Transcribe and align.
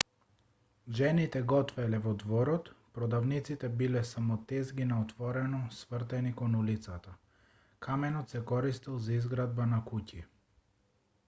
жените 0.99 1.41
готвеле 1.51 1.99
во 2.05 2.13
дворот 2.23 2.71
продавниците 2.95 3.69
биле 3.81 4.01
само 4.13 4.37
тезги 4.53 4.87
на 4.93 4.97
отворено 5.05 5.61
свртени 5.81 6.33
кон 6.41 6.57
улицата 6.63 7.15
каменот 7.89 8.35
се 8.37 8.45
користел 8.55 9.01
за 9.09 9.17
изградба 9.21 9.71
на 9.77 9.83
куќи 9.95 10.25